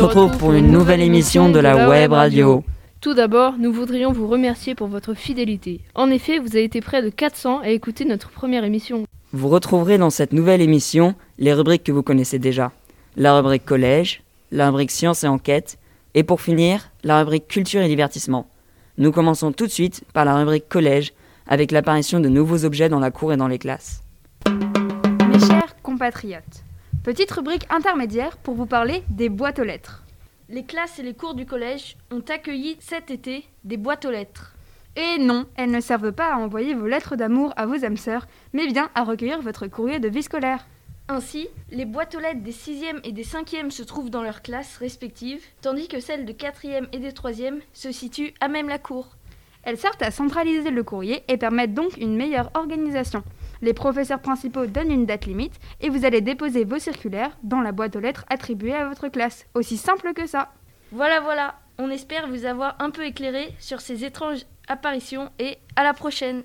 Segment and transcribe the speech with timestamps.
[0.00, 2.64] on se retrouve pour une nouvelle émission de la web radio.
[3.02, 5.82] Tout d'abord, nous voudrions vous remercier pour votre fidélité.
[5.94, 9.04] En effet, vous avez été près de 400 à écouter notre première émission.
[9.34, 12.72] Vous retrouverez dans cette nouvelle émission les rubriques que vous connaissez déjà.
[13.16, 15.78] La rubrique collège, la rubrique sciences et enquêtes,
[16.14, 18.48] et pour finir, la rubrique culture et divertissement.
[18.96, 21.12] Nous commençons tout de suite par la rubrique collège,
[21.46, 24.02] avec l'apparition de nouveaux objets dans la cour et dans les classes.
[24.46, 26.64] Mes chers compatriotes,
[27.02, 30.04] petite rubrique intermédiaire pour vous parler des boîtes aux lettres.
[30.48, 34.54] Les classes et les cours du collège ont accueilli cet été des boîtes aux lettres.
[34.96, 38.26] Et non, elles ne servent pas à envoyer vos lettres d'amour à vos âmes sœurs,
[38.52, 40.66] mais bien à recueillir votre courrier de vie scolaire.
[41.08, 44.76] Ainsi, les boîtes aux lettres des 6e et des 5e se trouvent dans leurs classes
[44.76, 49.16] respectives, tandis que celles de 4e et des 3e se situent à même la cour.
[49.62, 53.22] Elles servent à centraliser le courrier et permettent donc une meilleure organisation.
[53.62, 57.72] Les professeurs principaux donnent une date limite et vous allez déposer vos circulaires dans la
[57.72, 59.46] boîte aux lettres attribuée à votre classe.
[59.54, 60.48] Aussi simple que ça.
[60.92, 65.84] Voilà, voilà, on espère vous avoir un peu éclairé sur ces étranges apparitions et à
[65.84, 66.42] la prochaine.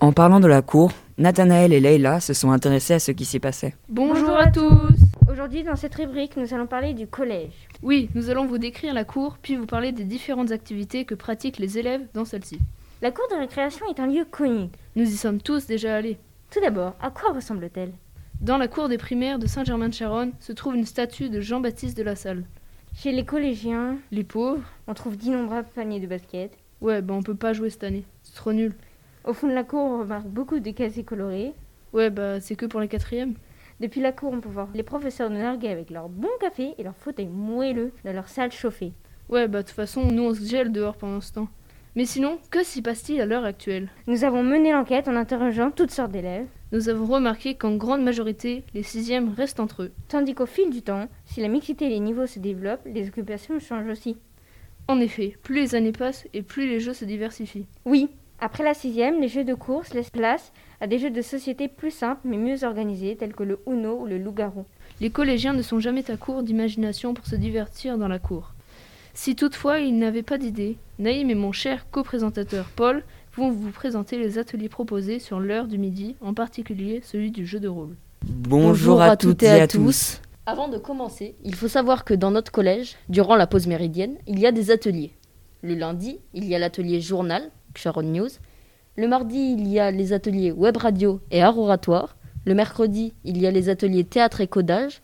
[0.00, 3.40] En parlant de la cour, Nathanaël et Leila se sont intéressés à ce qui s'y
[3.40, 3.74] passait.
[3.88, 4.94] Bonjour à tous
[5.30, 7.52] Aujourd'hui, dans cette rubrique, nous allons parler du collège.
[7.82, 11.58] Oui, nous allons vous décrire la cour, puis vous parler des différentes activités que pratiquent
[11.58, 12.60] les élèves dans celle-ci.
[13.02, 14.68] La cour de récréation est un lieu connu.
[14.94, 16.18] Nous y sommes tous déjà allés.
[16.50, 17.94] Tout d'abord, à quoi ressemble-t-elle?
[18.42, 22.14] Dans la cour des primaires de Saint-Germain-de-Charonne se trouve une statue de Jean-Baptiste de la
[22.14, 22.44] Salle.
[22.94, 26.52] Chez les collégiens, Les pauvres on trouve d'innombrables paniers de basket.
[26.82, 28.04] Ouais, bah on peut pas jouer cette année.
[28.22, 28.74] C'est trop nul.
[29.24, 31.54] Au fond de la cour, on remarque beaucoup de casiers colorés.
[31.94, 33.32] Ouais, bah c'est que pour les quatrièmes.
[33.80, 36.82] Depuis la cour, on peut voir les professeurs nous narguer avec leur bon café et
[36.82, 38.92] leur fauteuil moelleux dans leur salle chauffée.
[39.30, 41.48] Ouais, bah de toute façon, nous on se gèle dehors pendant ce temps.
[41.96, 43.88] Mais sinon, que s'y passe-t-il à l'heure actuelle?
[44.06, 48.62] Nous avons mené l'enquête en interrogeant toutes sortes d'élèves, Nous avons remarqué qu'en grande majorité,
[48.74, 49.92] les sixièmes restent entre eux.
[50.06, 53.58] tandis qu'au fil du temps, si la mixité et les niveaux se développent, les occupations
[53.58, 54.16] changent aussi.
[54.86, 57.66] En effet, plus les années passent et plus les jeux se diversifient.
[57.84, 58.08] Oui,
[58.38, 61.90] après la sixième, les jeux de course laissent place à des jeux de société plus
[61.90, 64.64] simples mais mieux organisés, tels que le Uno ou le Loup-garou.
[65.00, 68.54] Les collégiens ne sont jamais à court d'imagination pour se divertir dans la cour.
[69.14, 73.02] Si toutefois ils n'avaient pas d'idée, Naïm et mon cher co-présentateur Paul
[73.34, 77.60] vont vous présenter les ateliers proposés sur l'heure du midi, en particulier celui du jeu
[77.60, 77.96] de rôle.
[78.24, 80.20] Bonjour, à, toutes et à tous.
[80.46, 84.38] Avant de commencer, il faut savoir que dans notre collège, durant la pause méridienne, il
[84.38, 85.12] y a des ateliers.
[85.62, 88.28] Le lundi, il y a l'atelier journal, Sharon News.
[88.96, 92.16] Le mardi, il y a les ateliers web radio et art oratoire.
[92.44, 95.02] Le mercredi, il y a les ateliers théâtre et codage.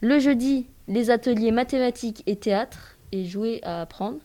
[0.00, 4.18] Le jeudi, les ateliers mathématiques et théâtre et jouer à apprendre.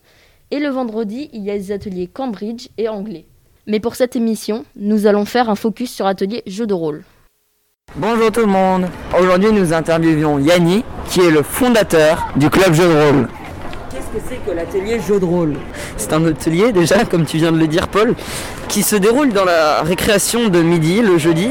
[0.50, 3.26] Et le vendredi, il y a les ateliers Cambridge et anglais.
[3.66, 7.04] Mais pour cette émission, nous allons faire un focus sur atelier jeu de rôle.
[7.96, 8.86] Bonjour tout le monde.
[9.18, 13.28] Aujourd'hui, nous interviewons Yanni, qui est le fondateur du club jeu de rôle.
[13.90, 15.56] Qu'est-ce que c'est que l'atelier jeu de rôle?
[15.96, 18.14] C'est un atelier déjà, comme tu viens de le dire Paul,
[18.68, 21.50] qui se déroule dans la récréation de midi le jeudi,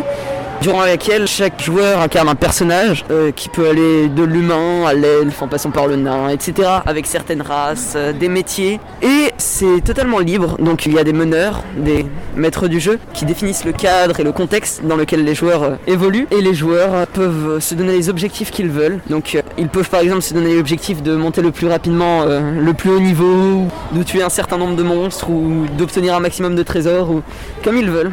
[0.62, 5.42] durant laquelle chaque joueur incarne un personnage euh, qui peut aller de l'humain à l'elfe
[5.42, 6.70] en passant par le nain, etc.
[6.86, 8.80] avec certaines races, euh, des métiers.
[9.02, 12.06] Et c'est totalement libre, donc il y a des meneurs, des
[12.36, 15.76] maîtres du jeu qui définissent le cadre et le contexte dans lequel les joueurs euh,
[15.88, 16.28] évoluent.
[16.30, 19.00] Et les joueurs peuvent se donner les objectifs qu'ils veulent.
[19.10, 22.90] Donc ils peuvent par exemple se donner l'objectif de monter le plus rapidement le plus
[22.92, 27.10] haut niveau, de tuer un certain nombre de monstres, ou d'obtenir un maximum de trésors,
[27.10, 27.22] ou
[27.64, 28.12] comme ils veulent.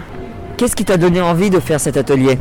[0.59, 2.37] Qu'est-ce qui t'a donné envie de faire cet atelier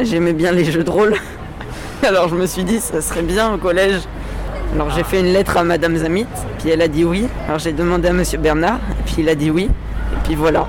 [0.00, 1.14] J'aimais bien les jeux de rôle.
[2.02, 4.00] Alors je me suis dit ça serait bien au collège.
[4.74, 6.26] Alors j'ai fait une lettre à Madame Zamit,
[6.58, 7.26] puis elle a dit oui.
[7.46, 9.64] Alors j'ai demandé à Monsieur Bernard, et puis il a dit oui.
[10.12, 10.66] Et puis voilà.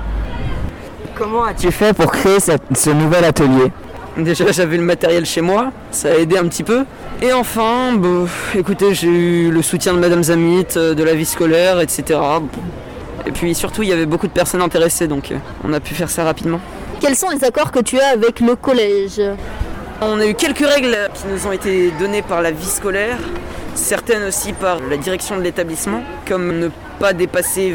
[1.16, 3.72] Comment as-tu fait pour créer cette- ce nouvel atelier
[4.16, 6.84] Déjà j'avais le matériel chez moi, ça a aidé un petit peu.
[7.20, 8.08] Et enfin, bah,
[8.54, 12.20] écoutez, j'ai eu le soutien de Madame Zamit, euh, de la vie scolaire, etc.
[13.26, 15.36] Et puis surtout il y avait beaucoup de personnes intéressées, donc euh,
[15.66, 16.60] on a pu faire ça rapidement.
[17.00, 19.20] Quels sont les accords que tu as avec le collège
[20.00, 23.18] On a eu quelques règles qui nous ont été données par la vie scolaire,
[23.74, 26.68] certaines aussi par la direction de l'établissement, comme ne
[26.98, 27.74] pas dépasser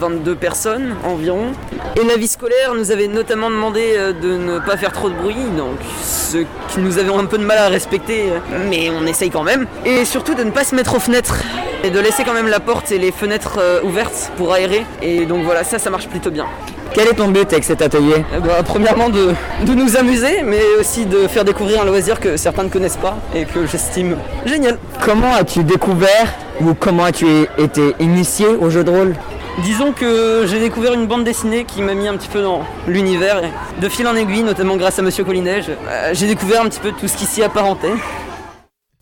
[0.00, 1.52] 20-22 personnes environ.
[2.00, 5.14] Et la vie scolaire nous avait notamment demandé euh, de ne pas faire trop de
[5.14, 8.38] bruit, donc ce que nous avions un peu de mal à respecter, euh,
[8.68, 9.66] mais on essaye quand même.
[9.84, 11.42] Et surtout de ne pas se mettre aux fenêtres,
[11.84, 14.84] et de laisser quand même la porte et les fenêtres euh, ouvertes pour aérer.
[15.02, 16.46] Et donc voilà, ça, ça marche plutôt bien.
[16.92, 18.24] Quel est ton but avec cet atelier
[18.64, 19.32] Premièrement de,
[19.64, 23.16] de nous amuser, mais aussi de faire découvrir un loisir que certains ne connaissent pas
[23.34, 24.78] et que j'estime génial.
[25.04, 27.26] Comment as-tu découvert ou comment as-tu
[27.58, 29.14] été initié au jeu de rôle?
[29.62, 33.42] Disons que j'ai découvert une bande dessinée qui m'a mis un petit peu dans l'univers.
[33.44, 36.80] et De fil en aiguille, notamment grâce à Monsieur Collinet, euh, j'ai découvert un petit
[36.80, 37.92] peu tout ce qui s'y apparentait.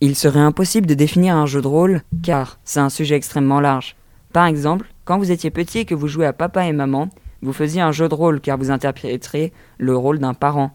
[0.01, 3.95] Il serait impossible de définir un jeu de rôle car c'est un sujet extrêmement large.
[4.31, 7.09] Par exemple, quand vous étiez petit et que vous jouiez à papa et maman,
[7.41, 10.71] vous faisiez un jeu de rôle car vous interpréteriez le rôle d'un parent.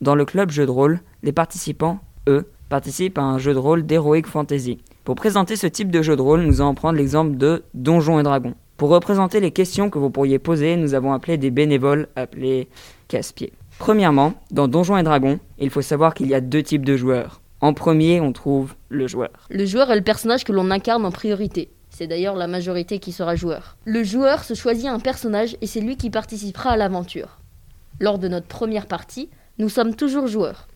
[0.00, 3.84] Dans le club jeu de rôle, les participants, eux, participent à un jeu de rôle
[3.84, 4.78] d'Heroic Fantasy.
[5.04, 8.22] Pour présenter ce type de jeu de rôle, nous allons prendre l'exemple de Donjons et
[8.22, 8.54] Dragons.
[8.76, 12.68] Pour représenter les questions que vous pourriez poser, nous avons appelé des bénévoles appelés
[13.08, 13.52] casse-pieds.
[13.78, 17.40] Premièrement, dans Donjons et Dragons, il faut savoir qu'il y a deux types de joueurs.
[17.60, 19.30] En premier, on trouve le joueur.
[19.50, 21.70] Le joueur est le personnage que l'on incarne en priorité.
[22.02, 23.76] C'est d'ailleurs la majorité qui sera joueur.
[23.84, 27.38] Le joueur se choisit un personnage et c'est lui qui participera à l'aventure.
[28.00, 30.66] Lors de notre première partie, nous sommes toujours joueurs.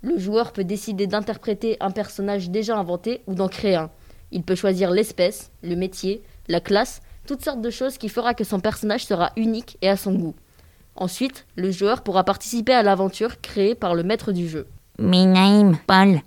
[0.00, 3.90] Le joueur peut décider d'interpréter un personnage déjà inventé ou d'en créer un.
[4.30, 8.44] Il peut choisir l'espèce, le métier, la classe, toutes sortes de choses qui fera que
[8.44, 10.36] son personnage sera unique et à son goût.
[10.94, 14.68] Ensuite, le joueur pourra participer à l'aventure créée par le maître du jeu.
[15.88, 16.20] Paul,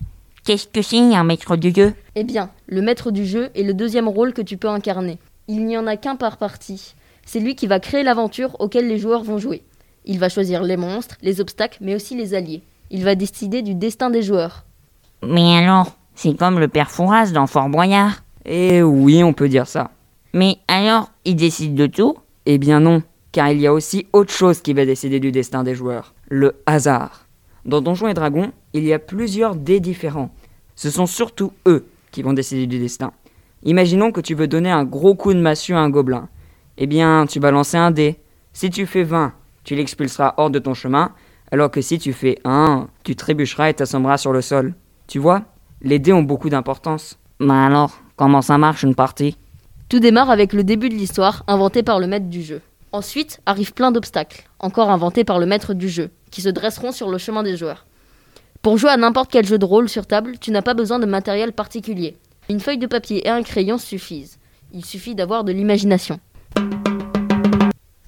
[0.50, 1.94] qu'est-ce que c'est un maître du jeu?
[2.16, 5.20] Eh bien, le maître du jeu est le deuxième rôle que tu peux incarner.
[5.48, 6.96] Il n'y en a qu'un par partie.
[7.24, 9.62] C'est lui qui va créer l'aventure auquel les joueurs vont jouer.
[10.06, 12.64] Il va choisir les monstres, les obstacles, mais aussi les alliés.
[12.90, 14.66] Il va décider du destin des joueurs.
[15.22, 18.24] Mais alors, c'est comme le père Fouras dans Fort Boyard.
[18.44, 19.92] Eh oui, on peut dire ça.
[20.34, 22.16] Mais alors, il décide de tout?
[22.48, 25.64] Eh bien non, car il y a aussi autre chose qui va décider du destin
[25.64, 27.28] des joueurs, le hasard.
[27.66, 30.32] Dans Donjons et Dragons, il y a plusieurs dés différents.
[30.80, 33.12] Ce sont surtout eux qui vont décider du destin.
[33.64, 36.30] Imaginons que tu veux donner un gros coup de massue à un gobelin.
[36.78, 38.18] Eh bien, tu vas lancer un dé.
[38.54, 39.34] Si tu fais 20,
[39.66, 41.12] tu l'expulseras hors de ton chemin,
[41.52, 44.74] alors que si tu fais 1, tu trébucheras et t'assommeras sur le sol.
[45.08, 45.42] Tu vois,
[45.82, 47.20] les dés ont beaucoup d'importance.
[47.42, 49.36] Mais alors, comment ça marche une partie?
[49.90, 52.62] Tout démarre avec le début de l'histoire, inventé par le maître du jeu.
[52.94, 57.10] Ensuite arrivent plein d'obstacles, encore inventés par le maître du jeu, qui se dresseront sur
[57.10, 57.86] le chemin des joueurs.
[58.70, 61.08] Pour jouer à n'importe quel jeu de rôle sur table, tu n'as pas besoin de
[61.08, 62.16] matériel particulier.
[62.50, 64.38] Une feuille de papier et un crayon suffisent.
[64.74, 66.20] Il suffit d'avoir de l'imagination.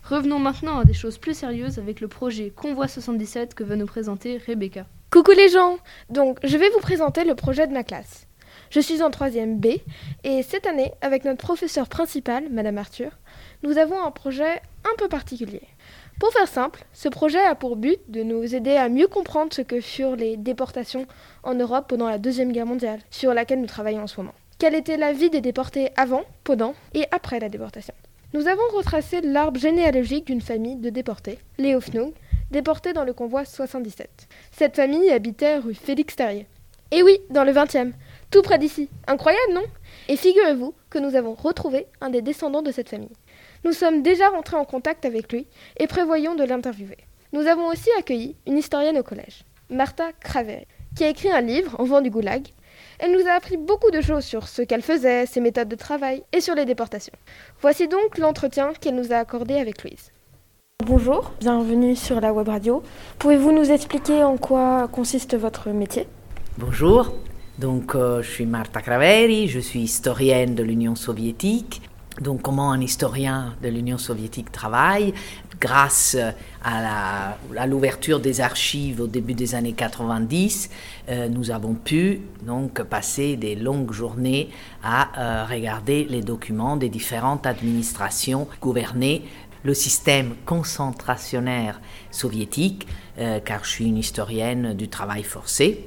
[0.04, 3.88] Revenons maintenant à des choses plus sérieuses avec le projet Convoi 77 que va nous
[3.88, 4.86] présenter Rebecca.
[5.10, 5.80] Coucou les gens
[6.12, 8.28] Donc, je vais vous présenter le projet de ma classe.
[8.70, 9.80] Je suis en 3e B
[10.24, 13.10] et cette année, avec notre professeur principal, Madame Arthur,
[13.64, 15.64] nous avons un projet un peu particulier.
[16.20, 19.62] Pour faire simple, ce projet a pour but de nous aider à mieux comprendre ce
[19.62, 21.08] que furent les déportations
[21.44, 24.34] en Europe pendant la Deuxième Guerre mondiale, sur laquelle nous travaillons en ce moment.
[24.60, 27.96] Quelle était la vie des déportés avant, pendant et après la déportation?
[28.34, 32.14] Nous avons retracé l'arbre généalogique d'une famille de déportés, les Hofnung,
[32.52, 34.28] déportés dans le convoi 77.
[34.52, 36.46] Cette famille habitait rue Félix Terrier.
[36.92, 37.94] Et oui, dans le 20e,
[38.32, 38.90] tout près d'ici.
[39.08, 39.64] Incroyable, non?
[40.08, 43.16] Et figurez-vous que nous avons retrouvé un des descendants de cette famille.
[43.64, 45.46] Nous sommes déjà rentrés en contact avec lui
[45.78, 46.98] et prévoyons de l'interviewer.
[47.34, 51.80] Nous avons aussi accueilli une historienne au collège, Martha Craveri, qui a écrit un livre,
[51.80, 52.48] En vent du goulag.
[53.00, 56.24] Elle nous a appris beaucoup de choses sur ce qu'elle faisait, ses méthodes de travail
[56.34, 57.14] et sur les déportations.
[57.62, 60.12] Voici donc l'entretien qu'elle nous a accordé avec Louise.
[60.86, 62.82] Bonjour, bienvenue sur la web radio.
[63.20, 66.08] Pouvez-vous nous expliquer en quoi consiste votre métier?
[66.58, 67.14] Bonjour,
[67.60, 71.82] donc euh, je suis Marta Craveri, je suis historienne de l'Union soviétique.
[72.20, 75.14] Donc comment un historien de l'Union soviétique travaille?
[75.60, 76.18] Grâce
[76.64, 77.38] à
[77.68, 80.70] l'ouverture des archives au début des années 90,
[81.10, 84.50] euh, nous avons pu donc passer des longues journées
[84.84, 89.24] à euh, regarder les documents des différentes administrations gouvernées
[89.64, 92.88] le système concentrationnaire soviétique,
[93.20, 95.86] euh, car je suis une historienne du travail forcé.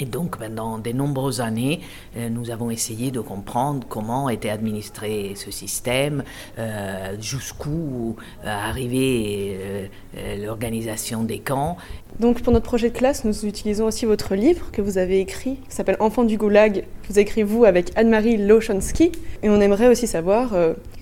[0.00, 1.80] Et donc, pendant de nombreuses années,
[2.16, 6.22] euh, nous avons essayé de comprendre comment était administré ce système,
[6.58, 9.90] euh, jusqu'où arrivait
[10.38, 11.76] l'organisation des camps.
[12.20, 15.56] Donc, pour notre projet de classe, nous utilisons aussi votre livre que vous avez écrit,
[15.68, 16.84] qui s'appelle Enfants du Goulag.
[17.08, 19.12] Vous écrivez vous avec Anne-Marie Lochonsky.
[19.42, 20.52] Et on aimerait aussi savoir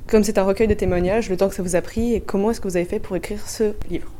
[0.06, 2.50] comme c'est un recueil de témoignages, le temps que ça vous a pris et comment
[2.50, 4.10] est-ce que vous avez fait pour écrire ce livre?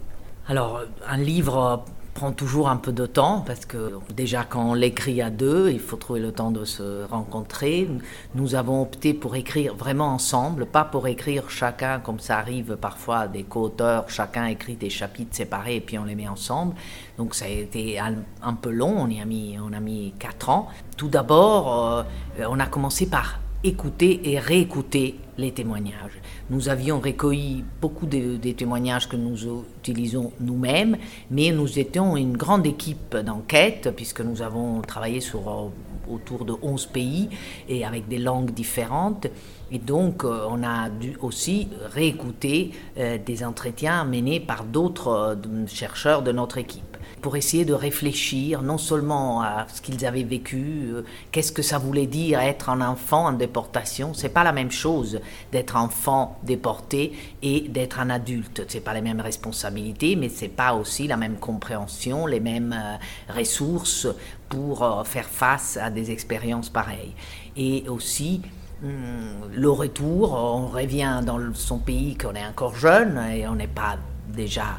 [0.49, 1.85] Alors, un livre
[2.17, 5.79] prend toujours un peu de temps parce que déjà quand on l'écrit à deux, il
[5.79, 7.87] faut trouver le temps de se rencontrer.
[8.35, 13.29] Nous avons opté pour écrire vraiment ensemble, pas pour écrire chacun comme ça arrive parfois
[13.29, 16.75] des co-auteurs, chacun écrit des chapitres séparés et puis on les met ensemble.
[17.19, 20.49] Donc ça a été un, peu long, on y a mis on a mis quatre
[20.49, 20.69] ans.
[20.97, 22.07] Tout d'abord,
[22.39, 26.21] euh, on a commencé par écouter et réécouter les témoignages.
[26.49, 29.37] Nous avions recueilli beaucoup de, témoignages que nous
[29.81, 30.97] utilisons nous-mêmes,
[31.31, 36.55] mais nous étions une grande équipe d'enquête, puisque nous avons travaillé sur euh, autour de
[36.63, 37.29] 11 pays
[37.69, 39.27] et avec des langues différentes.
[39.73, 46.23] Et donc, euh, on a dû aussi réécouter euh, des entretiens menés par d'autres chercheurs
[46.23, 46.96] de notre équipe.
[47.23, 51.79] Pour essayer de réfléchir non seulement à ce qu'ils avaient vécu, euh, qu'est-ce que ça
[51.79, 54.15] voulait dire être un enfant en déportation.
[54.15, 55.21] C'est pas la même chose
[55.53, 58.65] d'être enfant déporté et d'être un adulte.
[58.69, 63.33] C'est pas les mêmes responsabilités, mais c'est pas aussi la même compréhension, les mêmes euh,
[63.35, 64.07] ressources
[64.49, 67.15] pour euh, faire face à des expériences pareilles.
[67.57, 68.43] Et aussi,
[68.83, 73.67] hum, le retour, on revient dans son pays qu'on est encore jeune et on n'est
[73.67, 73.97] pas
[74.29, 74.79] déjà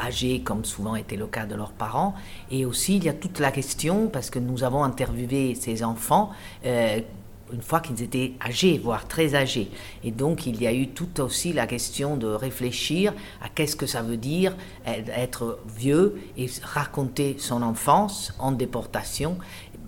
[0.00, 2.14] âgés comme souvent était le cas de leurs parents.
[2.50, 6.30] Et aussi, il y a toute la question, parce que nous avons interviewé ces enfants,
[6.64, 7.00] euh,
[7.52, 9.70] une fois qu'ils étaient âgés, voire très âgés.
[10.04, 13.86] Et donc, il y a eu toute aussi la question de réfléchir à qu'est-ce que
[13.86, 14.54] ça veut dire
[14.84, 19.38] être vieux et raconter son enfance en déportation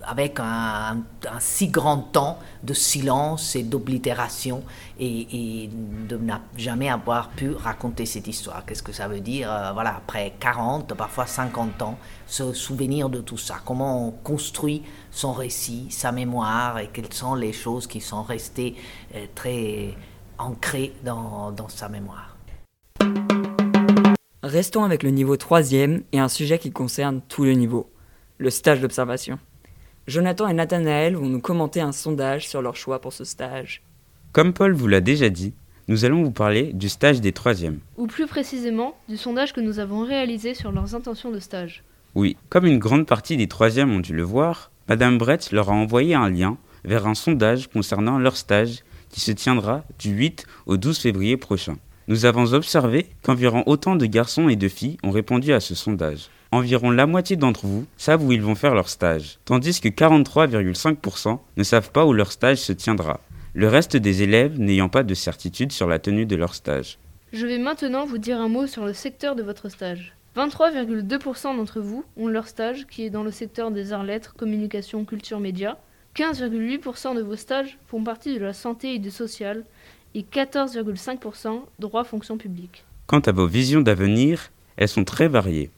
[0.03, 1.03] avec un,
[1.39, 4.63] si grand temps de silence et d'oblitération
[4.99, 5.69] et,
[6.09, 8.65] de ne jamais avoir pu raconter cette histoire.
[8.65, 13.21] Qu'est-ce que ça veut dire, euh, voilà, après 40, parfois 50 ans, se souvenir de
[13.21, 18.01] tout ça, comment on construit son récit, sa mémoire et quelles sont les choses qui
[18.01, 18.77] sont restées
[19.15, 19.95] euh, très
[20.39, 22.37] ancrées dans, sa mémoire.
[24.43, 27.91] Restons avec le niveau 3 et un sujet qui concerne tous les niveaux,
[28.39, 29.39] le stage d'observation.
[30.11, 33.81] Jonathan et Nathanaël vont nous commenter un sondage sur leur choix pour ce stage.
[34.33, 35.55] Comme Paul vous l'a déjà dit,
[35.87, 37.79] nous allons vous parler du stage des troisièmes.
[37.97, 41.85] Ou plus précisément, du sondage que nous avons réalisé sur leurs intentions de stage.
[42.17, 45.75] Oui, comme une grande partie des troisièmes ont dû le voir, Madame Brett leur a
[45.75, 50.77] envoyé un lien vers un sondage concernant leur stage qui se tiendra du 8 au
[50.77, 51.77] 12 février prochain.
[52.11, 56.29] Nous avons observé qu'environ autant de garçons et de filles ont répondu à ce sondage
[56.53, 61.39] environ la moitié d'entre vous savent où ils vont faire leur stage, tandis que 43,5%
[61.57, 63.21] ne savent pas où leur stage se tiendra,
[63.55, 66.99] le reste des élèves n'ayant pas de certitude sur la tenue de leur stage.
[67.33, 70.15] Je vais maintenant vous dire un mot sur le secteur de votre stage.
[70.37, 75.41] 23,2% d'entre vous ont leur stage qui est dans le secteur des arts-lettres, communication, culture,
[75.41, 75.77] médias.
[76.17, 79.65] 15,8% de vos stages font partie de la santé et du social
[80.15, 82.85] et 14,5% droit fonction publique.
[83.07, 85.71] Quant à vos visions d'avenir, elles sont très variées.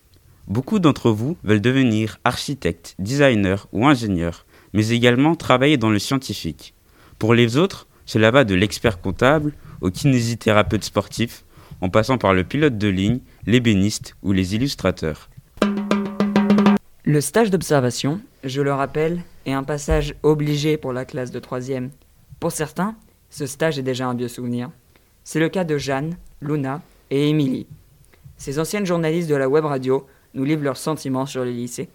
[0.49, 6.75] Beaucoup d'entre vous veulent devenir architecte, designer ou ingénieur, mais également travailler dans le scientifique.
[7.19, 11.45] Pour les autres, cela va de l'expert comptable au kinésithérapeute sportif,
[11.81, 15.31] en passant par le pilote de ligne, l'ébéniste ou les illustrateurs.
[17.05, 21.91] Le stage d'observation, je le rappelle, est un passage obligé pour la classe de troisième.
[22.39, 22.95] Pour certains,
[23.33, 24.71] ce stage est déjà un vieux souvenir.
[25.25, 27.67] C'est le cas de Jeanne, Luna et Émilie.
[28.37, 31.89] Ces anciennes journalistes de la web radio nous livrent leurs sentiments sur les lycées.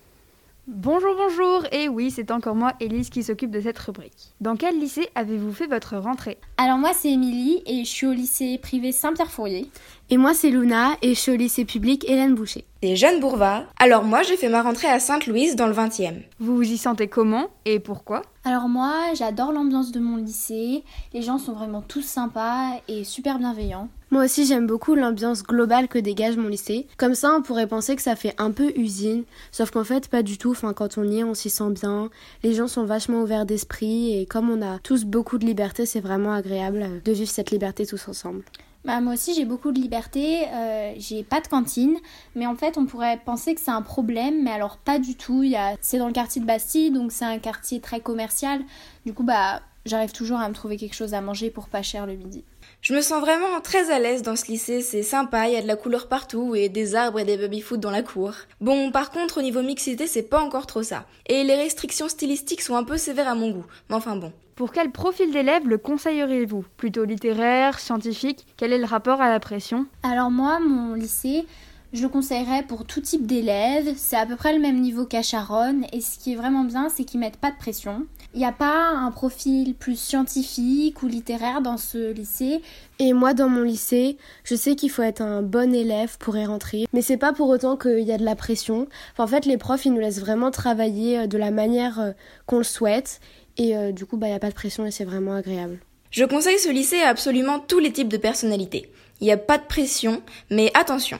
[0.69, 4.33] Bonjour, bonjour, et oui, c'est encore moi, Élise, qui s'occupe de cette rubrique.
[4.41, 6.37] Dans quel lycée avez-vous fait votre rentrée?
[6.57, 9.71] Alors moi, c'est Émilie, et je suis au lycée privé Saint-Pierre-Fourier.
[10.09, 12.65] Et moi, c'est Luna, et je suis au lycée public Hélène Boucher.
[12.81, 13.63] Et Jeanne Bourva.
[13.79, 16.23] Alors moi, j'ai fait ma rentrée à Sainte-Louise, dans le 20e.
[16.41, 18.23] Vous vous y sentez comment, et pourquoi?
[18.43, 20.83] Alors moi, j'adore l'ambiance de mon lycée,
[21.13, 23.87] les gens sont vraiment tous sympas et super bienveillants.
[24.09, 26.87] Moi aussi j'aime beaucoup l'ambiance globale que dégage mon lycée.
[26.95, 30.23] Comme ça on pourrait penser que ça fait un peu usine, sauf qu'en fait pas
[30.23, 32.09] du tout, enfin quand on y est on s'y sent bien,
[32.41, 35.99] les gens sont vachement ouverts d'esprit et comme on a tous beaucoup de liberté c'est
[35.99, 38.43] vraiment agréable de vivre cette liberté tous ensemble.
[38.85, 41.97] Bah, moi aussi j'ai beaucoup de liberté, euh, j'ai pas de cantine,
[42.35, 45.43] mais en fait on pourrait penser que c'est un problème, mais alors pas du tout.
[45.53, 45.73] A...
[45.81, 48.61] C'est dans le quartier de Bastille, donc c'est un quartier très commercial.
[49.05, 52.05] Du coup bah j'arrive toujours à me trouver quelque chose à manger pour pas cher
[52.05, 52.45] le midi.
[52.79, 55.61] Je me sens vraiment très à l'aise dans ce lycée, c'est sympa, il y a
[55.61, 58.33] de la couleur partout et des arbres et des baby-foot dans la cour.
[58.61, 61.05] Bon, par contre, au niveau mixité, c'est pas encore trop ça.
[61.25, 63.65] Et les restrictions stylistiques sont un peu sévères à mon goût.
[63.89, 64.31] Mais enfin bon.
[64.55, 66.65] Pour quel profil d'élève le conseilleriez-vous?
[66.77, 68.45] Plutôt littéraire, scientifique?
[68.57, 69.87] Quel est le rapport à la pression?
[70.03, 71.45] Alors moi, mon lycée,
[71.93, 73.95] je le conseillerais pour tout type d'élèves.
[73.97, 75.85] C'est à peu près le même niveau qu'à Charonne.
[75.93, 78.05] Et ce qui est vraiment bien, c'est qu'ils mettent pas de pression.
[78.33, 82.61] Il n'y a pas un profil plus scientifique ou littéraire dans ce lycée?
[82.99, 86.45] Et moi, dans mon lycée, je sais qu'il faut être un bon élève pour y
[86.45, 86.85] rentrer.
[86.93, 88.87] Mais c'est pas pour autant qu'il y a de la pression.
[89.17, 92.11] en fait, les profs, ils nous laissent vraiment travailler euh, de la manière euh,
[92.45, 93.21] qu'on le souhaite.
[93.57, 95.79] Et euh, du coup, bah, il n'y a pas de pression et c'est vraiment agréable.
[96.11, 98.91] Je conseille ce lycée à absolument tous les types de personnalités.
[99.19, 101.17] Il n'y a pas de pression, mais attention,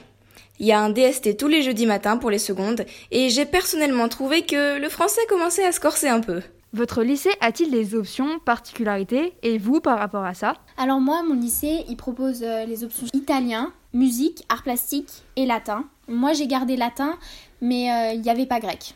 [0.60, 4.08] il y a un DST tous les jeudis matins pour les secondes, et j'ai personnellement
[4.08, 6.42] trouvé que le français commençait à se corser un peu.
[6.74, 10.54] Votre lycée a-t-il des options, particularités, et vous par rapport à ça?
[10.76, 15.86] Alors moi, mon lycée, il propose euh, les options italien, musique, art plastique et latin.
[16.08, 17.16] Moi, j'ai gardé latin,
[17.62, 18.94] mais euh, il n'y avait pas grec.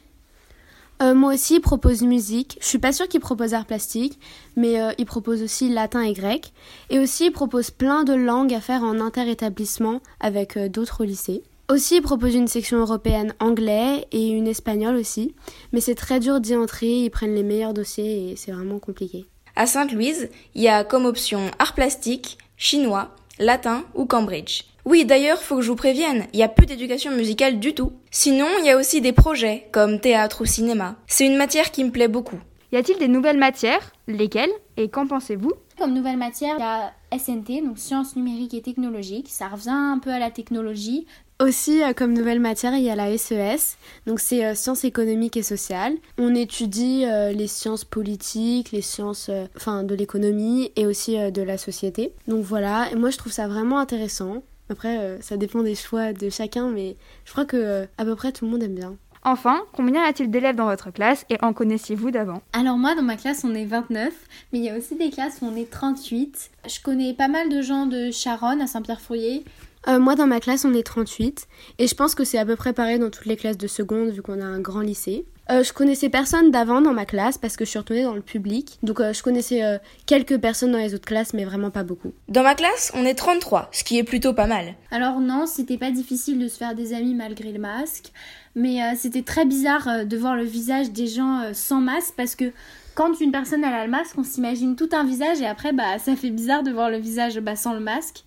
[1.03, 2.59] Euh, moi aussi, il propose musique.
[2.61, 4.21] Je suis pas sûre qu'il propose art plastique,
[4.55, 6.53] mais il propose aussi latin et grec.
[6.91, 11.43] Et aussi, il propose plein de langues à faire en interétablissement avec d'autres lycées.
[11.71, 15.35] Aussi, ils proposent une section européenne anglais et une espagnole aussi,
[15.73, 19.27] mais c'est très dur d'y entrer, ils prennent les meilleurs dossiers et c'est vraiment compliqué.
[19.57, 24.65] À Sainte-Louise, il y a comme option art plastique, chinois, latin ou Cambridge.
[24.85, 27.93] Oui, d'ailleurs, faut que je vous prévienne, il y a plus d'éducation musicale du tout.
[28.11, 30.97] Sinon, il y a aussi des projets, comme théâtre ou cinéma.
[31.07, 32.41] C'est une matière qui me plaît beaucoup.
[32.73, 33.93] Y a-t-il des nouvelles matières?
[34.09, 34.51] Lesquelles?
[34.77, 35.53] Et qu'en pensez-vous?
[35.79, 39.29] Comme nouvelle matière, il y a SNT, donc sciences numériques et technologiques.
[39.29, 41.07] Ça revient un peu à la technologie.
[41.43, 45.37] Aussi, euh, comme nouvelle matière, il y a la SES, donc c'est euh, sciences économiques
[45.37, 45.95] et sociales.
[46.17, 51.59] On étudie euh, les sciences politiques, les sciences enfin, de l'économie et aussi de la
[51.59, 52.13] société.
[52.29, 54.45] Donc voilà, moi je trouve ça vraiment intéressant.
[54.69, 58.45] Après, ça dépend des choix de chacun, mais je crois que à peu près tout
[58.45, 58.97] le monde aime bien.
[59.25, 62.43] Enfin, combien y a-t-il d'élèves dans votre classe et en connaissiez-vous d'avant?
[62.53, 64.13] Alors moi, dans ma classe, on est 29,
[64.53, 66.51] mais il y a aussi des classes où on est 38.
[66.69, 69.45] Je connais pas mal de gens de Charonne, à Saint-Pierre-Fourier.
[69.89, 71.47] Euh, moi, dans ma classe, on est 38.
[71.79, 74.11] Et je pense que c'est à peu près pareil dans toutes les classes de seconde,
[74.11, 75.25] vu qu'on a un grand lycée.
[75.53, 78.23] Euh, je connaissais personne d'avant dans ma classe parce que je suis retournée dans le
[78.23, 78.79] public.
[78.83, 82.13] Donc euh, je connaissais euh, quelques personnes dans les autres classes, mais vraiment pas beaucoup.
[82.29, 84.75] Dans ma classe, on est 33, ce qui est plutôt pas mal.
[84.91, 88.13] Alors non, c'était pas difficile de se faire des amis malgré le masque.
[88.55, 92.53] Mais c'était très bizarre de voir le visage des gens sans masque parce que
[92.95, 96.17] quand une personne a le masque, on s'imagine tout un visage et après, bah, ça
[96.17, 98.25] fait bizarre de voir le visage bah, sans le masque.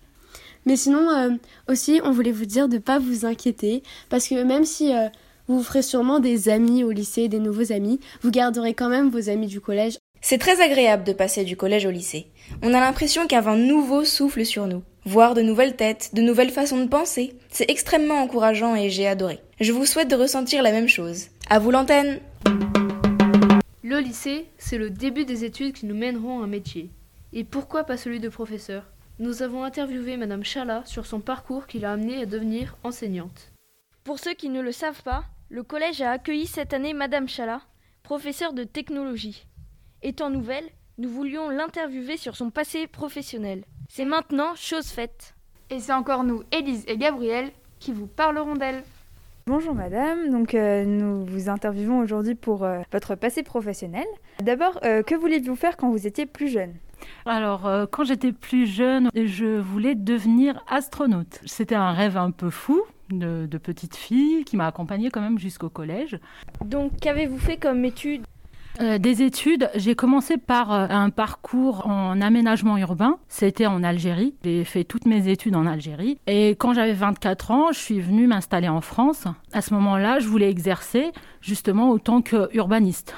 [0.64, 4.64] Mais sinon, aussi, on voulait vous dire de ne pas vous inquiéter parce que même
[4.64, 4.92] si
[5.48, 8.00] vous ferez sûrement des amis au lycée, des nouveaux amis.
[8.22, 9.98] Vous garderez quand même vos amis du collège.
[10.20, 12.26] C'est très agréable de passer du collège au lycée.
[12.62, 14.82] On a l'impression qu'un vent nouveau souffle sur nous.
[15.04, 17.36] Voir de nouvelles têtes, de nouvelles façons de penser.
[17.48, 19.38] C'est extrêmement encourageant et j'ai adoré.
[19.60, 21.26] Je vous souhaite de ressentir la même chose.
[21.48, 22.18] À vous l'antenne!
[23.84, 26.90] Le lycée, c'est le début des études qui nous mèneront à un métier.
[27.32, 28.82] Et pourquoi pas celui de professeur?
[29.20, 33.52] Nous avons interviewé Madame Chala sur son parcours qui l'a amenée à devenir enseignante.
[34.02, 37.60] Pour ceux qui ne le savent pas, le collège a accueilli cette année Madame Chala,
[38.02, 39.46] professeure de technologie.
[40.02, 40.64] Étant nouvelle,
[40.98, 43.64] nous voulions l'interviewer sur son passé professionnel.
[43.88, 45.34] C'est maintenant chose faite.
[45.70, 48.82] Et c'est encore nous, Élise et Gabriel, qui vous parlerons d'elle.
[49.46, 54.06] Bonjour madame, donc euh, nous vous interviewons aujourd'hui pour euh, votre passé professionnel.
[54.40, 56.74] D'abord, euh, que vouliez-vous faire quand vous étiez plus jeune?
[57.24, 61.40] Alors, quand j'étais plus jeune, je voulais devenir astronaute.
[61.44, 65.68] C'était un rêve un peu fou, de, petite fille qui m'a accompagnée quand même jusqu'au
[65.68, 66.18] collège.
[66.64, 68.22] Donc qu'avez-vous fait comme études
[68.78, 73.16] euh, des études, j'ai commencé par euh, un parcours en aménagement urbain.
[73.26, 74.34] C'était en Algérie.
[74.44, 76.18] J'ai fait toutes mes études en Algérie.
[76.26, 79.24] Et quand j'avais 24 ans, je suis venue m'installer en France.
[79.54, 83.14] À ce moment-là, je voulais exercer justement autant qu'urbaniste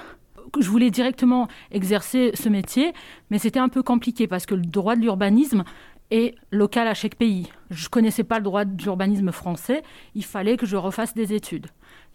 [0.59, 2.92] je voulais directement exercer ce métier,
[3.31, 5.64] mais c'était un peu compliqué parce que le droit de l'urbanisme,
[6.11, 7.49] et local à chaque pays.
[7.71, 9.83] Je ne connaissais pas le droit d'urbanisme français,
[10.14, 11.66] il fallait que je refasse des études.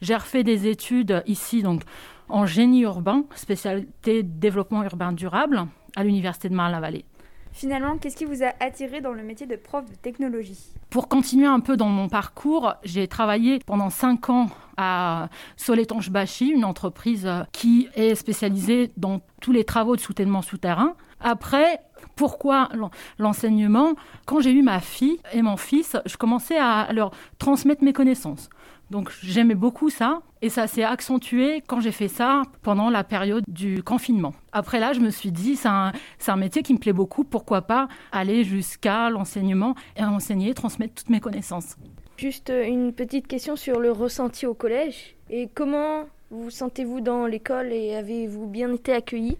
[0.01, 1.84] J'ai refait des études ici donc
[2.29, 7.06] en génie urbain, spécialité développement urbain durable à l'université de Marne-la-Vallée.
[7.51, 10.73] Finalement, qu'est-ce qui vous a attiré dans le métier de prof de technologie?
[10.89, 16.47] Pour continuer un peu dans mon parcours, j'ai travaillé pendant cinq ans à Soletange Bachi,
[16.47, 20.95] une entreprise qui est spécialisée dans tous les travaux de soutènement souterrain.
[21.19, 21.79] Après,
[22.15, 22.69] pourquoi
[23.17, 23.93] l'enseignement
[24.26, 28.49] Quand j'ai eu ma fille et mon fils, je commençais à leur transmettre mes connaissances.
[28.91, 33.43] Donc j'aimais beaucoup ça et ça s'est accentué quand j'ai fait ça pendant la période
[33.47, 34.34] du confinement.
[34.52, 35.91] Après là, je me suis dit, c'est un,
[36.28, 41.10] un, métier qui me plaît beaucoup, pourquoi pas aller jusqu'à l'enseignement et enseigner, transmettre toutes
[41.10, 41.76] mes connaissances.
[42.17, 45.15] Juste une petite question sur le ressenti au collège.
[45.30, 49.38] Et comment vous sentez-vous dans l'école et avez-vous bien été accueilli?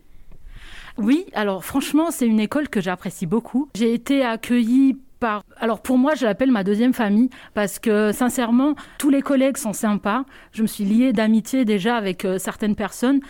[0.97, 3.69] Oui, alors franchement, c'est une école que j'apprécie beaucoup.
[3.76, 5.43] J'ai été accueillie par...
[5.58, 9.73] Alors pour moi, je l'appelle ma deuxième famille parce que sincèrement, tous les collègues sont
[9.73, 10.26] sympas.
[10.52, 13.21] Je me suis liée d'amitié déjà avec euh, certaines personnes.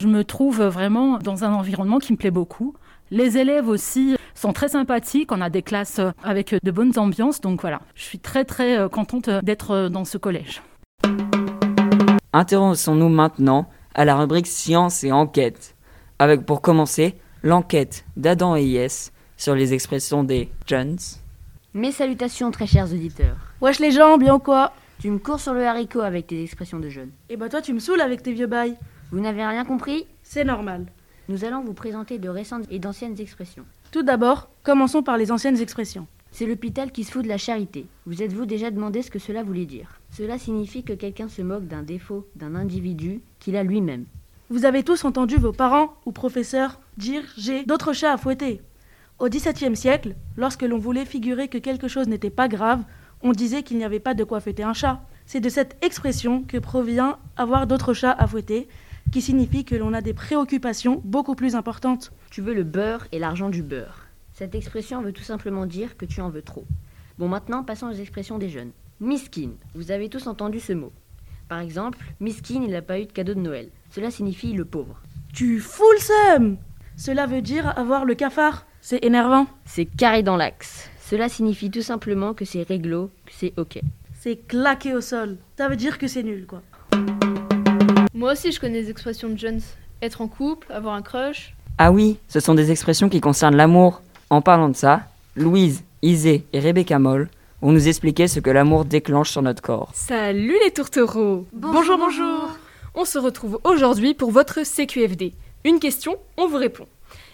[0.00, 2.74] Je me trouve vraiment dans un environnement qui me plaît beaucoup.
[3.12, 5.30] Les élèves aussi sont très sympathiques.
[5.30, 7.40] On a des classes avec de bonnes ambiances.
[7.40, 10.62] Donc voilà, je suis très très euh, contente d'être dans ce collège.
[12.32, 15.71] Intéressons-nous maintenant à la rubrique sciences et enquêtes
[16.22, 20.96] avec pour commencer l'enquête d'Adam et Yes sur les expressions des jeunes.
[21.74, 23.36] Mes salutations très chers auditeurs.
[23.60, 24.72] Wesh les gens, bien quoi?
[25.00, 27.10] Tu me cours sur le haricot avec tes expressions de jeunes.
[27.28, 28.76] Et eh bah toi tu me saoules avec tes vieux bails.
[29.10, 30.06] Vous n'avez rien compris?
[30.22, 30.86] C'est normal.
[31.28, 33.64] Nous allons vous présenter de récentes et d'anciennes expressions.
[33.90, 36.06] Tout d'abord, commençons par les anciennes expressions.
[36.30, 37.86] C'est l'hôpital qui se fout de la charité.
[38.06, 40.00] Vous êtes-vous déjà demandé ce que cela voulait dire?
[40.10, 44.04] Cela signifie que quelqu'un se moque d'un défaut d'un individu qu'il a lui-même.
[44.52, 48.60] Vous avez tous entendu vos parents ou professeurs dire j'ai d'autres chats à fouetter.
[49.18, 52.82] Au XVIIe siècle, lorsque l'on voulait figurer que quelque chose n'était pas grave,
[53.22, 55.00] on disait qu'il n'y avait pas de quoi fêter un chat.
[55.24, 58.68] C'est de cette expression que provient avoir d'autres chats à fouetter,
[59.10, 62.12] qui signifie que l'on a des préoccupations beaucoup plus importantes.
[62.28, 64.04] Tu veux le beurre et l'argent du beurre.
[64.34, 66.66] Cette expression veut tout simplement dire que tu en veux trop.
[67.16, 68.72] Bon, maintenant, passons aux expressions des jeunes.
[69.00, 70.92] Miskin, vous avez tous entendu ce mot.
[71.48, 73.70] Par exemple, Miskin, il n'a pas eu de cadeau de Noël.
[73.94, 74.96] Cela signifie le pauvre.
[75.34, 76.56] Tu fous le seum
[76.96, 78.64] Cela veut dire avoir le cafard.
[78.80, 79.46] C'est énervant.
[79.66, 80.88] C'est carré dans l'axe.
[80.98, 83.80] Cela signifie tout simplement que c'est réglo, que c'est ok.
[84.18, 85.36] C'est claqué au sol.
[85.58, 86.62] Ça veut dire que c'est nul, quoi.
[88.14, 89.60] Moi aussi, je connais les expressions de jeunes.
[90.00, 91.54] Être en couple, avoir un crush.
[91.76, 94.00] Ah oui, ce sont des expressions qui concernent l'amour.
[94.30, 95.02] En parlant de ça,
[95.36, 97.28] Louise, Isée et Rebecca Moll
[97.60, 99.90] vont nous expliquer ce que l'amour déclenche sur notre corps.
[99.92, 102.56] Salut les tourtereaux Bonjour, bonjour,
[102.94, 105.32] On se retrouve aujourd'hui pour votre CQFD.
[105.64, 106.86] Une question, on vous répond.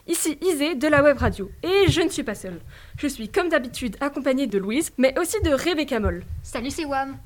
[0.06, 1.50] Ici Isée de la web radio.
[1.64, 2.60] Et je ne suis pas seule.
[2.96, 6.24] Je suis comme d'habitude accompagnée de Louise, mais aussi de Rebecca Moll.
[6.44, 7.18] Salut, c'est Wam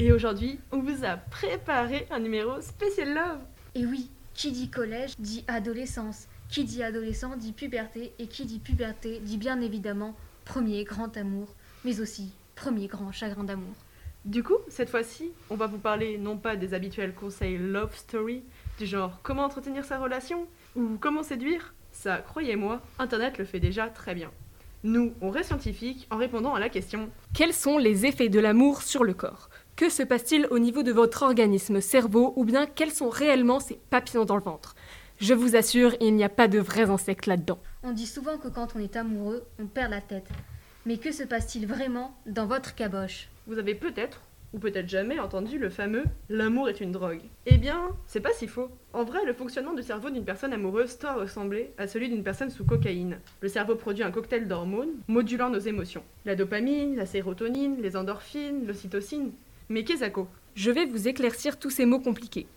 [0.00, 3.38] Et aujourd'hui, on vous a préparé un numéro spécial love.
[3.76, 6.26] Et oui, qui dit collège dit adolescence.
[6.48, 8.12] Qui dit adolescent dit puberté.
[8.18, 11.46] Et qui dit puberté dit bien évidemment premier grand amour,
[11.84, 13.74] mais aussi premier grand chagrin d'amour.
[14.26, 18.42] Du coup, cette fois-ci, on va vous parler non pas des habituels conseils love story,
[18.76, 23.86] du genre comment entretenir sa relation ou comment séduire, ça, croyez-moi, Internet le fait déjà
[23.86, 24.32] très bien.
[24.82, 28.82] Nous, on reste scientifique en répondant à la question Quels sont les effets de l'amour
[28.82, 29.48] sur le corps?
[29.76, 33.78] Que se passe-t-il au niveau de votre organisme, cerveau, ou bien quels sont réellement ces
[33.90, 34.74] papillons dans le ventre?
[35.20, 37.60] Je vous assure, il n'y a pas de vrais insectes là-dedans.
[37.84, 40.30] On dit souvent que quand on est amoureux, on perd la tête.
[40.84, 43.28] Mais que se passe-t-il vraiment dans votre caboche?
[43.46, 47.20] Vous avez peut-être ou peut-être jamais entendu le fameux l'amour est une drogue.
[47.46, 48.70] Eh bien, c'est pas si faux.
[48.92, 52.50] En vrai, le fonctionnement du cerveau d'une personne amoureuse doit ressembler à celui d'une personne
[52.50, 53.18] sous cocaïne.
[53.40, 56.02] Le cerveau produit un cocktail d'hormones modulant nos émotions.
[56.24, 59.30] La dopamine, la sérotonine, les endorphines, l'ocytocine.
[59.68, 60.04] Mais qu'est-ce
[60.54, 62.48] Je vais vous éclaircir tous ces mots compliqués.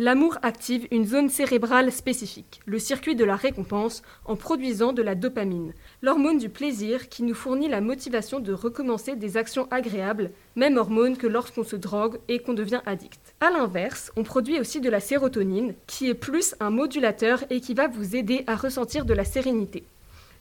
[0.00, 5.16] L'amour active une zone cérébrale spécifique, le circuit de la récompense, en produisant de la
[5.16, 10.76] dopamine, l'hormone du plaisir qui nous fournit la motivation de recommencer des actions agréables, même
[10.76, 13.34] hormone que lorsqu'on se drogue et qu'on devient addict.
[13.40, 17.74] A l'inverse, on produit aussi de la sérotonine, qui est plus un modulateur et qui
[17.74, 19.82] va vous aider à ressentir de la sérénité.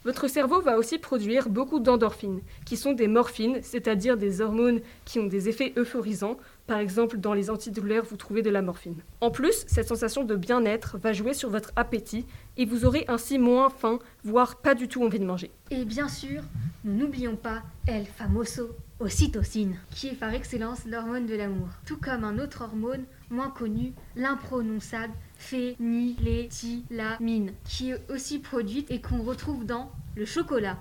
[0.07, 5.19] Votre cerveau va aussi produire beaucoup d'endorphines, qui sont des morphines, c'est-à-dire des hormones qui
[5.19, 6.37] ont des effets euphorisants.
[6.67, 8.97] Par exemple, dans les antidouleurs, vous trouvez de la morphine.
[9.21, 12.25] En plus, cette sensation de bien-être va jouer sur votre appétit
[12.57, 15.49] et vous aurez ainsi moins faim, voire pas du tout envie de manger.
[15.71, 16.43] Et bien sûr,
[16.83, 21.69] nous n'oublions pas El Famoso, ocytocine, qui est par excellence l'hormone de l'amour.
[21.85, 29.23] Tout comme un autre hormone moins connu, l'imprononçable phényléthylamine, qui est aussi produite et qu'on
[29.23, 30.77] retrouve dans le chocolat.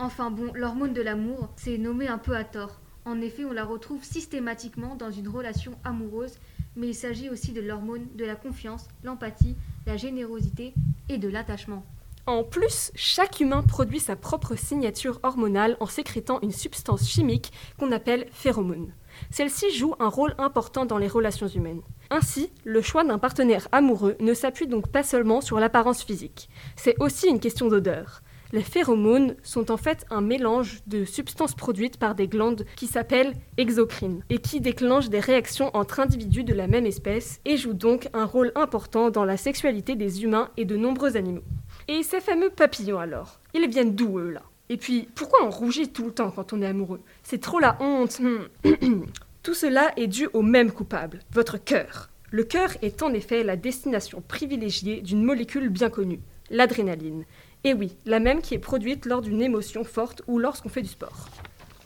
[0.00, 2.80] Enfin bon, l'hormone de l'amour, c'est nommé un peu à tort.
[3.04, 6.34] En effet, on la retrouve systématiquement dans une relation amoureuse,
[6.76, 10.72] mais il s'agit aussi de l'hormone de la confiance, l'empathie, la générosité
[11.08, 11.84] et de l'attachement.
[12.26, 17.90] En plus, chaque humain produit sa propre signature hormonale en sécrétant une substance chimique qu'on
[17.90, 18.92] appelle phéromone.
[19.32, 21.82] Celle-ci joue un rôle important dans les relations humaines.
[22.10, 26.94] Ainsi, le choix d'un partenaire amoureux ne s'appuie donc pas seulement sur l'apparence physique, c'est
[27.00, 28.22] aussi une question d'odeur.
[28.52, 33.32] Les phéromones sont en fait un mélange de substances produites par des glandes qui s'appellent
[33.56, 38.10] exocrines et qui déclenchent des réactions entre individus de la même espèce et jouent donc
[38.12, 41.44] un rôle important dans la sexualité des humains et de nombreux animaux.
[41.88, 44.42] Et ces fameux papillons alors Ils viennent d'où eux là?
[44.68, 47.00] Et puis, pourquoi on rougit tout le temps quand on est amoureux?
[47.22, 48.48] C'est trop la honte hmm.
[49.42, 52.10] Tout cela est dû au même coupable, votre cœur.
[52.30, 57.24] Le cœur est en effet la destination privilégiée d'une molécule bien connue, l'adrénaline.
[57.64, 60.88] Et oui, la même qui est produite lors d'une émotion forte ou lorsqu'on fait du
[60.88, 61.28] sport.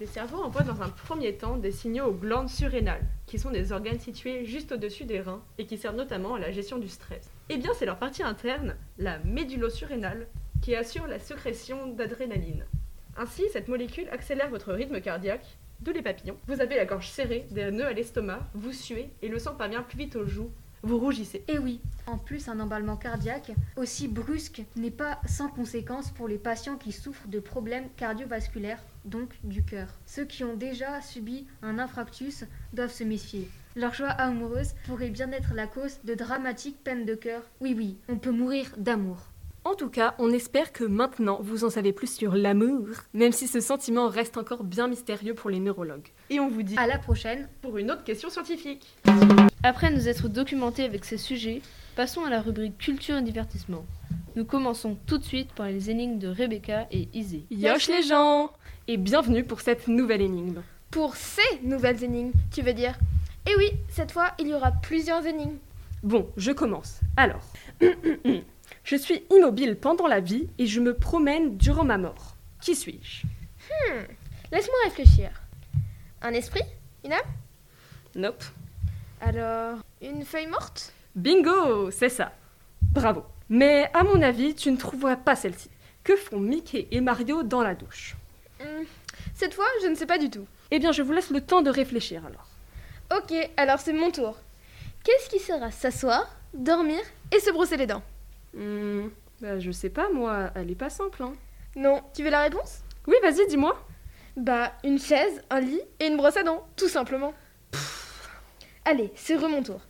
[0.00, 3.72] Le cerveau envoie dans un premier temps des signaux aux glandes surrénales, qui sont des
[3.72, 7.30] organes situés juste au-dessus des reins et qui servent notamment à la gestion du stress.
[7.50, 10.26] Eh bien, c'est leur partie interne, la médulosurrénale,
[10.62, 12.64] qui assure la sécrétion d'adrénaline.
[13.18, 16.38] Ainsi, cette molécule accélère votre rythme cardiaque, d'où les papillons.
[16.46, 19.82] Vous avez la gorge serrée, des nœuds à l'estomac, vous suez et le sang parvient
[19.82, 20.50] plus vite aux joues,
[20.82, 21.44] vous rougissez.
[21.48, 26.38] Et oui, en plus, un emballement cardiaque aussi brusque n'est pas sans conséquence pour les
[26.38, 29.88] patients qui souffrent de problèmes cardiovasculaires, donc du cœur.
[30.06, 33.48] Ceux qui ont déjà subi un infarctus doivent se méfier.
[33.74, 37.42] Leur joie amoureuse pourrait bien être la cause de dramatiques peines de cœur.
[37.60, 39.18] Oui, oui, on peut mourir d'amour.
[39.64, 43.48] En tout cas, on espère que maintenant vous en savez plus sur l'amour, même si
[43.48, 46.06] ce sentiment reste encore bien mystérieux pour les neurologues.
[46.30, 48.86] Et on vous dit à la prochaine pour une autre question scientifique.
[49.62, 51.62] Après nous être documentés avec ces sujets,
[51.96, 53.84] passons à la rubrique culture et divertissement.
[54.36, 57.46] Nous commençons tout de suite par les énigmes de Rebecca et Izzy.
[57.50, 58.52] Yosh les gens
[58.86, 60.62] Et bienvenue pour cette nouvelle énigme.
[60.90, 62.98] Pour ces nouvelles énigmes, tu veux dire?
[63.46, 65.58] Et oui, cette fois, il y aura plusieurs énigmes.
[66.02, 67.00] Bon, je commence.
[67.16, 67.42] Alors,
[68.84, 72.36] je suis immobile pendant la vie et je me promène durant ma mort.
[72.60, 73.26] Qui suis-je?
[73.26, 74.04] Hmm,
[74.52, 75.30] laisse-moi réfléchir.
[76.22, 76.62] Un esprit?
[77.04, 77.20] Une âme?
[78.14, 78.44] Nope.
[79.20, 80.92] Alors, une feuille morte?
[81.14, 82.32] Bingo, c'est ça.
[82.92, 83.24] Bravo.
[83.48, 85.70] Mais à mon avis, tu ne trouveras pas celle-ci.
[86.04, 88.16] Que font Mickey et Mario dans la douche?
[88.60, 88.84] Hmm,
[89.34, 90.46] Cette fois, je ne sais pas du tout.
[90.70, 92.46] Eh bien, je vous laisse le temps de réfléchir alors.
[93.16, 94.36] Ok, alors c'est mon tour.
[95.04, 96.98] Qu'est-ce qui sert à s'asseoir, dormir
[97.32, 98.02] et se brosser les dents?
[98.54, 99.06] Hmm,
[99.40, 101.32] bah, je sais pas, moi, elle est pas simple, hein.
[101.76, 102.80] Non, tu veux la réponse?
[103.06, 103.80] Oui, vas-y, dis-moi.
[104.36, 107.32] Bah, une chaise, un lit et une brosse à dents, tout simplement.
[108.88, 109.80] Allez, c'est mon tour.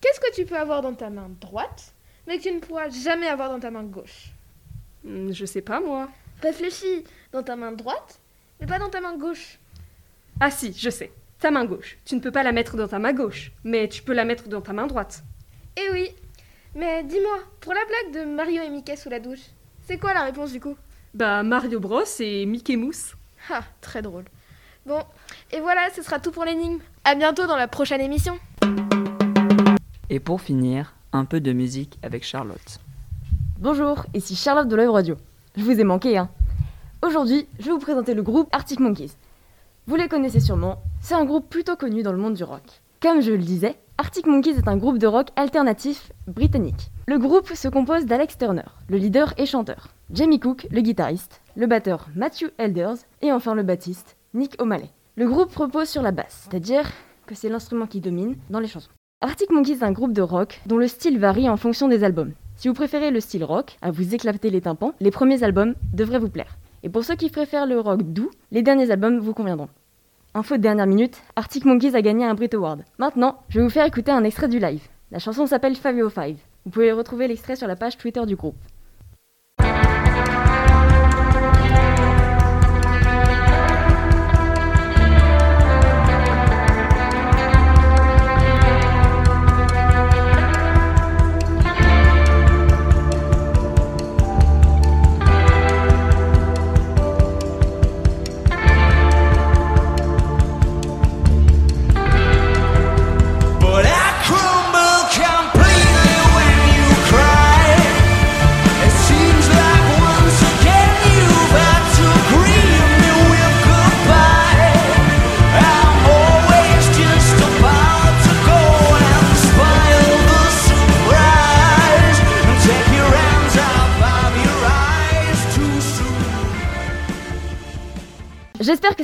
[0.00, 1.92] Qu'est-ce que tu peux avoir dans ta main droite,
[2.26, 4.30] mais que tu ne pourras jamais avoir dans ta main gauche?
[5.04, 6.08] Hmm, je sais pas, moi.
[6.40, 8.18] Réfléchis, dans ta main droite,
[8.58, 9.58] mais pas dans ta main gauche.
[10.40, 11.12] Ah si, je sais.
[11.40, 11.98] Ta main gauche.
[12.06, 14.48] Tu ne peux pas la mettre dans ta main gauche, mais tu peux la mettre
[14.48, 15.22] dans ta main droite.
[15.76, 16.08] Eh oui,
[16.74, 19.44] mais dis-moi, pour la blague de Mario et Mickey sous la douche,
[19.86, 20.78] c'est quoi la réponse du coup?
[21.12, 23.14] Bah, Mario Bros et Mickey Mousse.
[23.50, 24.24] Ah, très drôle.
[24.86, 25.04] Bon,
[25.50, 26.78] et voilà, ce sera tout pour l'énigme.
[27.08, 28.36] À bientôt dans la prochaine émission.
[30.10, 32.80] Et pour finir, un peu de musique avec Charlotte.
[33.60, 35.16] Bonjour, ici Charlotte de Live Radio.
[35.54, 36.28] Je vous ai manqué, hein.
[37.02, 39.12] Aujourd'hui, je vais vous présenter le groupe Arctic Monkeys.
[39.86, 42.82] Vous les connaissez sûrement, c'est un groupe plutôt connu dans le monde du rock.
[43.00, 46.90] Comme je le disais, Arctic Monkeys est un groupe de rock alternatif britannique.
[47.06, 51.68] Le groupe se compose d'Alex Turner, le leader et chanteur, Jamie Cook, le guitariste, le
[51.68, 54.90] batteur Matthew Elders et enfin le bassiste Nick O'Malley.
[55.18, 56.92] Le groupe repose sur la basse, c'est-à-dire
[57.24, 58.90] que c'est l'instrument qui domine dans les chansons.
[59.22, 62.34] Arctic Monkeys est un groupe de rock dont le style varie en fonction des albums.
[62.56, 66.18] Si vous préférez le style rock, à vous éclater les tympans, les premiers albums devraient
[66.18, 66.58] vous plaire.
[66.82, 69.70] Et pour ceux qui préfèrent le rock doux, les derniers albums vous conviendront.
[70.34, 72.84] Info de dernière minute, Arctic Monkeys a gagné un Brit Award.
[72.98, 74.86] Maintenant, je vais vous faire écouter un extrait du live.
[75.12, 76.36] La chanson s'appelle 505.
[76.66, 78.58] Vous pouvez retrouver l'extrait sur la page Twitter du groupe.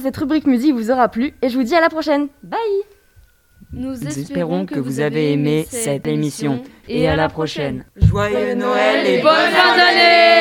[0.03, 2.29] cette rubrique musique vous aura plu et je vous dis à la prochaine.
[2.43, 2.59] Bye
[3.73, 7.85] Nous, espérons que, vous avez aimé cette émission et à la prochaine.
[7.97, 10.33] Joyeux Noël et bonne fin d'année